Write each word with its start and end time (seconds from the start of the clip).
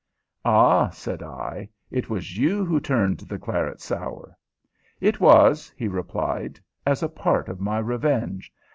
"Ah!" 0.45 0.89
said 0.89 1.21
I. 1.21 1.69
"It 1.91 2.09
was 2.09 2.35
you 2.35 2.65
who 2.65 2.79
turned 2.79 3.19
the 3.19 3.37
claret 3.37 3.81
sour?" 3.81 4.35
"It 4.99 5.19
was," 5.19 5.71
he 5.77 5.87
replied 5.87 6.59
"as 6.87 7.03
a 7.03 7.07
part 7.07 7.47
of 7.47 7.59
my 7.61 7.77
revenge. 7.77 8.51